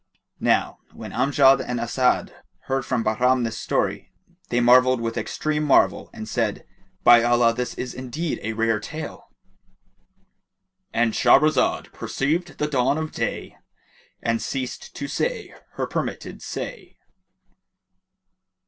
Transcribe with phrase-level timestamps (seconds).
[0.39, 4.11] Now when Amjad and As'ad heard from Bahram this story,
[4.49, 6.65] they marvelled with extreme marvel and said,
[7.03, 13.55] "By Allah, this is indeed a rare tale!"—And Shahrazad perceived the dawn of day
[14.23, 16.97] and ceased to say her permitted say.